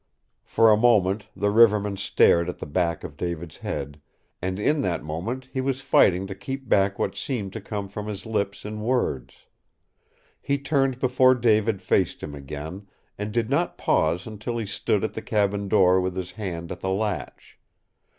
[0.41, 4.01] For a moment the riverman stared at the back of David's head,
[4.41, 8.07] and in that moment he was fighting to keep back what wanted to come from
[8.07, 9.45] his lips in words.
[10.41, 12.87] He turned before David faced him again,
[13.19, 16.79] and did not pause until he stood at the cabin door with his hand at
[16.79, 17.59] the latch.